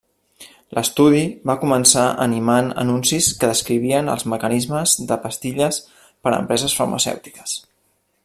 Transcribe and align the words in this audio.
L'estudi 0.75 1.19
va 1.49 1.55
començar 1.63 2.05
animant 2.25 2.71
anuncis 2.85 3.29
que 3.43 3.51
descrivien 3.51 4.09
els 4.15 4.25
mecanismes 4.33 4.97
de 5.13 5.19
pastilles 5.27 5.79
per 6.25 6.35
empreses 6.41 6.79
farmacèutiques. 6.81 7.57